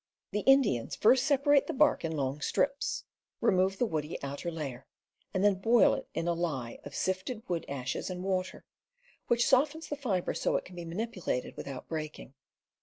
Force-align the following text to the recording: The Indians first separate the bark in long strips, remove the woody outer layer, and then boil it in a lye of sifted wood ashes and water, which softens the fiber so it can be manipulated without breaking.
The 0.31 0.39
Indians 0.39 0.95
first 0.95 1.27
separate 1.27 1.67
the 1.67 1.73
bark 1.75 2.03
in 2.03 2.17
long 2.17 2.41
strips, 2.41 3.03
remove 3.39 3.77
the 3.77 3.85
woody 3.85 4.17
outer 4.23 4.49
layer, 4.49 4.87
and 5.31 5.43
then 5.43 5.53
boil 5.53 5.93
it 5.93 6.07
in 6.15 6.27
a 6.27 6.33
lye 6.33 6.79
of 6.83 6.95
sifted 6.95 7.47
wood 7.47 7.67
ashes 7.69 8.09
and 8.09 8.23
water, 8.23 8.65
which 9.27 9.45
softens 9.45 9.89
the 9.89 9.95
fiber 9.95 10.33
so 10.33 10.55
it 10.55 10.65
can 10.65 10.75
be 10.75 10.85
manipulated 10.85 11.55
without 11.55 11.87
breaking. 11.87 12.33